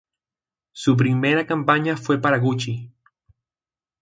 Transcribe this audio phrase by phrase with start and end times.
[0.71, 2.91] Su primera campaña fue para Gucci.